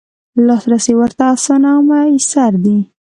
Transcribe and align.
لاسرسی 0.47 0.93
ورته 1.01 1.23
اسانه 1.35 1.69
او 1.75 1.81
میسر 1.89 2.53
دی. 2.63 2.77